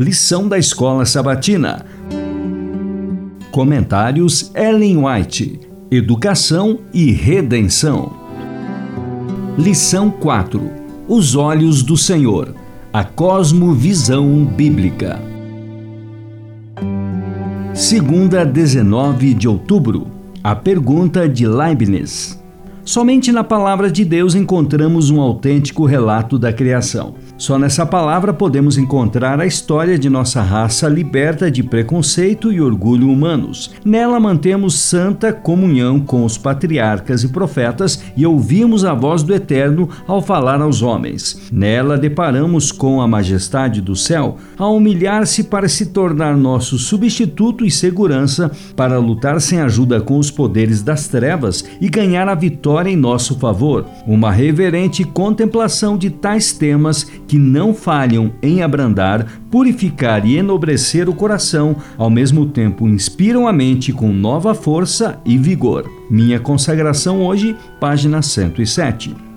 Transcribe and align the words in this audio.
Lição 0.00 0.48
da 0.48 0.56
Escola 0.56 1.04
Sabatina. 1.04 1.84
Comentários 3.50 4.50
Ellen 4.54 5.04
White. 5.04 5.60
Educação 5.90 6.78
e 6.90 7.12
Redenção. 7.12 8.10
Lição 9.58 10.10
4. 10.10 10.70
Os 11.06 11.36
olhos 11.36 11.82
do 11.82 11.98
Senhor. 11.98 12.54
A 12.90 13.04
cosmovisão 13.04 14.42
bíblica. 14.42 15.20
Segunda, 17.74 18.42
19 18.42 19.34
de 19.34 19.46
outubro. 19.46 20.06
A 20.42 20.56
pergunta 20.56 21.28
de 21.28 21.46
Leibniz. 21.46 22.42
Somente 22.86 23.30
na 23.30 23.44
palavra 23.44 23.90
de 23.90 24.06
Deus 24.06 24.34
encontramos 24.34 25.10
um 25.10 25.20
autêntico 25.20 25.84
relato 25.84 26.38
da 26.38 26.54
criação. 26.54 27.16
Só 27.40 27.58
nessa 27.58 27.86
palavra 27.86 28.34
podemos 28.34 28.76
encontrar 28.76 29.40
a 29.40 29.46
história 29.46 29.98
de 29.98 30.10
nossa 30.10 30.42
raça 30.42 30.86
liberta 30.86 31.50
de 31.50 31.62
preconceito 31.62 32.52
e 32.52 32.60
orgulho 32.60 33.08
humanos. 33.08 33.70
Nela 33.82 34.20
mantemos 34.20 34.78
santa 34.78 35.32
comunhão 35.32 36.00
com 36.00 36.22
os 36.22 36.36
patriarcas 36.36 37.24
e 37.24 37.28
profetas 37.28 38.04
e 38.14 38.26
ouvimos 38.26 38.84
a 38.84 38.92
voz 38.92 39.22
do 39.22 39.34
Eterno 39.34 39.88
ao 40.06 40.20
falar 40.20 40.60
aos 40.60 40.82
homens. 40.82 41.48
Nela 41.50 41.96
deparamos 41.96 42.70
com 42.70 43.00
a 43.00 43.08
majestade 43.08 43.80
do 43.80 43.96
céu 43.96 44.36
a 44.58 44.68
humilhar-se 44.68 45.44
para 45.44 45.66
se 45.66 45.86
tornar 45.86 46.36
nosso 46.36 46.76
substituto 46.76 47.64
e 47.64 47.70
segurança 47.70 48.50
para 48.76 48.98
lutar 48.98 49.40
sem 49.40 49.60
ajuda 49.60 49.98
com 49.98 50.18
os 50.18 50.30
poderes 50.30 50.82
das 50.82 51.08
trevas 51.08 51.64
e 51.80 51.88
ganhar 51.88 52.28
a 52.28 52.34
vitória 52.34 52.90
em 52.90 52.96
nosso 52.96 53.38
favor. 53.38 53.86
Uma 54.06 54.30
reverente 54.30 55.04
contemplação 55.04 55.96
de 55.96 56.10
tais 56.10 56.52
temas 56.52 57.06
que 57.30 57.38
não 57.38 57.72
falham 57.72 58.32
em 58.42 58.60
abrandar, 58.60 59.24
purificar 59.48 60.26
e 60.26 60.36
enobrecer 60.36 61.08
o 61.08 61.14
coração, 61.14 61.76
ao 61.96 62.10
mesmo 62.10 62.44
tempo 62.44 62.88
inspiram 62.88 63.46
a 63.46 63.52
mente 63.52 63.92
com 63.92 64.12
nova 64.12 64.52
força 64.52 65.20
e 65.24 65.38
vigor. 65.38 65.88
Minha 66.10 66.40
consagração 66.40 67.24
hoje, 67.24 67.54
página 67.78 68.20
107. 68.20 69.29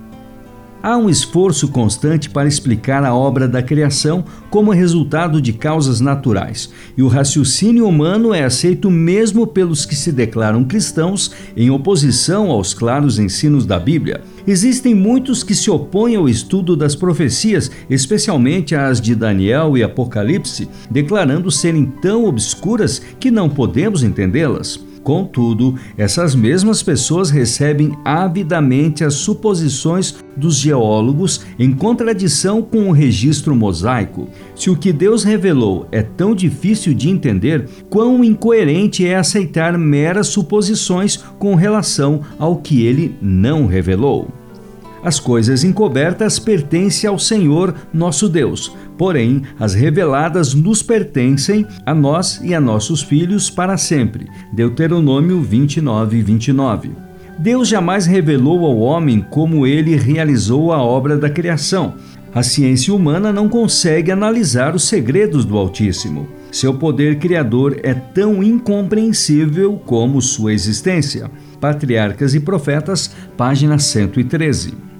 Há 0.84 0.98
um 0.98 1.08
esforço 1.08 1.68
constante 1.68 2.28
para 2.28 2.46
explicar 2.46 3.02
a 3.04 3.14
obra 3.14 3.48
da 3.48 3.62
criação 3.62 4.22
como 4.50 4.70
resultado 4.70 5.40
de 5.40 5.50
causas 5.50 5.98
naturais, 5.98 6.70
e 6.94 7.02
o 7.02 7.08
raciocínio 7.08 7.88
humano 7.88 8.34
é 8.34 8.44
aceito 8.44 8.90
mesmo 8.90 9.46
pelos 9.46 9.86
que 9.86 9.96
se 9.96 10.12
declaram 10.12 10.62
cristãos 10.62 11.30
em 11.56 11.70
oposição 11.70 12.50
aos 12.50 12.74
claros 12.74 13.18
ensinos 13.18 13.64
da 13.64 13.80
Bíblia. 13.80 14.20
Existem 14.46 14.94
muitos 14.94 15.42
que 15.42 15.54
se 15.54 15.70
opõem 15.70 16.16
ao 16.16 16.28
estudo 16.28 16.76
das 16.76 16.94
profecias, 16.94 17.70
especialmente 17.88 18.74
as 18.74 19.00
de 19.00 19.14
Daniel 19.14 19.78
e 19.78 19.82
Apocalipse, 19.82 20.68
declarando 20.90 21.50
serem 21.50 21.86
tão 21.86 22.26
obscuras 22.26 23.00
que 23.18 23.30
não 23.30 23.48
podemos 23.48 24.02
entendê-las. 24.02 24.78
Contudo, 25.04 25.74
essas 25.98 26.34
mesmas 26.34 26.82
pessoas 26.82 27.28
recebem 27.28 27.92
avidamente 28.02 29.04
as 29.04 29.12
suposições 29.12 30.16
dos 30.34 30.56
geólogos 30.56 31.42
em 31.58 31.72
contradição 31.72 32.62
com 32.62 32.88
o 32.88 32.92
registro 32.92 33.54
mosaico. 33.54 34.30
Se 34.56 34.70
o 34.70 34.76
que 34.76 34.94
Deus 34.94 35.22
revelou 35.22 35.86
é 35.92 36.02
tão 36.02 36.34
difícil 36.34 36.94
de 36.94 37.10
entender, 37.10 37.68
quão 37.90 38.24
incoerente 38.24 39.06
é 39.06 39.14
aceitar 39.14 39.76
meras 39.76 40.28
suposições 40.28 41.18
com 41.38 41.54
relação 41.54 42.22
ao 42.38 42.56
que 42.56 42.86
ele 42.86 43.14
não 43.20 43.66
revelou. 43.66 44.28
As 45.04 45.20
coisas 45.20 45.64
encobertas 45.64 46.38
pertencem 46.38 47.10
ao 47.10 47.18
Senhor, 47.18 47.74
nosso 47.92 48.26
Deus, 48.26 48.74
porém 48.96 49.42
as 49.58 49.74
reveladas 49.74 50.54
nos 50.54 50.82
pertencem 50.82 51.66
a 51.84 51.94
nós 51.94 52.40
e 52.42 52.54
a 52.54 52.60
nossos 52.60 53.02
filhos 53.02 53.50
para 53.50 53.76
sempre. 53.76 54.26
Deuteronômio 54.52 55.40
29, 55.40 56.22
29. 56.22 56.92
Deus 57.38 57.68
jamais 57.68 58.06
revelou 58.06 58.64
ao 58.64 58.78
homem 58.78 59.24
como 59.30 59.66
ele 59.66 59.96
realizou 59.96 60.72
a 60.72 60.82
obra 60.82 61.16
da 61.16 61.28
criação. 61.28 61.94
A 62.32 62.42
ciência 62.42 62.92
humana 62.92 63.32
não 63.32 63.48
consegue 63.48 64.10
analisar 64.10 64.74
os 64.74 64.84
segredos 64.84 65.44
do 65.44 65.56
Altíssimo. 65.56 66.26
Seu 66.50 66.74
poder 66.74 67.18
criador 67.18 67.78
é 67.82 67.94
tão 67.94 68.42
incompreensível 68.42 69.80
como 69.84 70.20
sua 70.20 70.52
existência. 70.52 71.30
Patriarcas 71.60 72.34
e 72.34 72.40
Profetas, 72.40 73.10
página 73.36 73.78
113. 73.78 74.93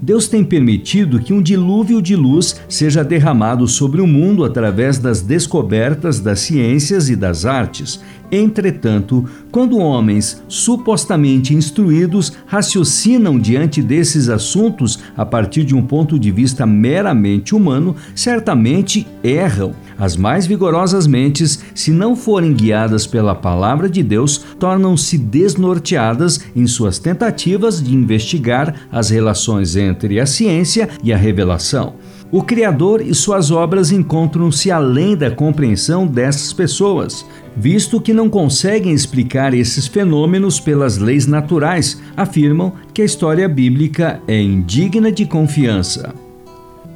Deus 0.00 0.28
tem 0.28 0.44
permitido 0.44 1.18
que 1.18 1.32
um 1.32 1.40
dilúvio 1.40 2.02
de 2.02 2.14
luz 2.14 2.60
seja 2.68 3.02
derramado 3.02 3.66
sobre 3.66 4.00
o 4.00 4.06
mundo 4.06 4.44
através 4.44 4.98
das 4.98 5.22
descobertas 5.22 6.20
das 6.20 6.40
ciências 6.40 7.08
e 7.08 7.16
das 7.16 7.46
artes. 7.46 8.00
Entretanto, 8.30 9.24
quando 9.50 9.78
homens 9.78 10.42
supostamente 10.48 11.54
instruídos 11.54 12.32
raciocinam 12.46 13.38
diante 13.38 13.80
desses 13.80 14.28
assuntos 14.28 14.98
a 15.16 15.24
partir 15.24 15.64
de 15.64 15.74
um 15.74 15.82
ponto 15.82 16.18
de 16.18 16.30
vista 16.30 16.66
meramente 16.66 17.54
humano, 17.54 17.94
certamente 18.14 19.06
erram. 19.22 19.72
As 19.98 20.16
mais 20.16 20.46
vigorosas 20.46 21.06
mentes, 21.06 21.60
se 21.74 21.90
não 21.90 22.16
forem 22.16 22.52
guiadas 22.52 23.06
pela 23.06 23.34
palavra 23.34 23.88
de 23.88 24.02
Deus, 24.02 24.38
tornam-se 24.58 25.16
desnorteadas 25.16 26.40
em 26.54 26.66
suas 26.66 26.98
tentativas 26.98 27.82
de 27.82 27.94
investigar 27.94 28.74
as 28.90 29.10
relações 29.10 29.76
entre 29.76 30.18
a 30.18 30.26
ciência 30.26 30.88
e 31.02 31.12
a 31.12 31.16
revelação. 31.16 31.94
O 32.32 32.42
Criador 32.42 33.00
e 33.00 33.14
suas 33.14 33.52
obras 33.52 33.92
encontram-se 33.92 34.68
além 34.68 35.16
da 35.16 35.30
compreensão 35.30 36.04
dessas 36.04 36.52
pessoas, 36.52 37.24
visto 37.56 38.00
que 38.00 38.12
não 38.12 38.28
conseguem 38.28 38.92
explicar 38.92 39.54
esses 39.54 39.86
fenômenos 39.86 40.58
pelas 40.58 40.98
leis 40.98 41.28
naturais, 41.28 42.02
afirmam 42.16 42.72
que 42.92 43.02
a 43.02 43.04
história 43.04 43.48
bíblica 43.48 44.20
é 44.26 44.40
indigna 44.40 45.12
de 45.12 45.26
confiança. 45.26 46.23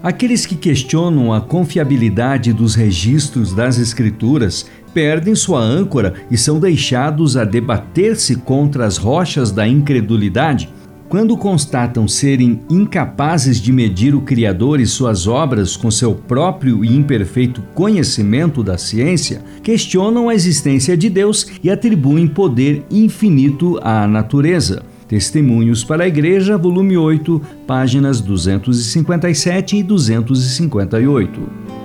Aqueles 0.03 0.47
que 0.47 0.55
questionam 0.55 1.33
a 1.33 1.41
confiabilidade 1.41 2.53
dos 2.53 2.75
registros 2.75 3.53
das 3.53 3.79
Escrituras 3.79 4.67
perdem 4.95 5.35
sua 5.35 5.61
âncora 5.61 6.15
e 6.31 6.37
são 6.37 6.61
deixados 6.61 7.37
a 7.37 7.45
debater-se 7.45 8.37
contra 8.37 8.87
as 8.87 8.97
rochas 8.97 9.51
da 9.51 9.67
incredulidade 9.67 10.69
quando 11.09 11.37
constatam 11.39 12.07
serem 12.07 12.61
incapazes 12.69 13.61
de 13.61 13.73
medir 13.73 14.15
o 14.15 14.21
Criador 14.21 14.79
e 14.79 14.87
suas 14.87 15.27
obras 15.27 15.75
com 15.75 15.91
seu 15.91 16.15
próprio 16.15 16.85
e 16.85 16.95
imperfeito 16.95 17.63
conhecimento 17.75 18.63
da 18.63 18.77
ciência, 18.77 19.43
questionam 19.63 20.29
a 20.29 20.35
existência 20.35 20.97
de 20.97 21.09
Deus 21.09 21.47
e 21.65 21.71
atribuem 21.71 22.29
poder 22.29 22.85
infinito 22.91 23.81
à 23.83 24.07
natureza. 24.07 24.83
Testemunhos 25.09 25.83
para 25.83 26.05
a 26.05 26.09
Igreja, 26.09 26.59
volume 26.59 26.99
8, 26.99 27.41
páginas 27.67 28.21
257 28.21 29.79
e 29.79 29.83
258. 29.83 31.78